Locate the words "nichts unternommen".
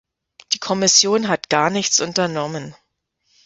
1.69-2.73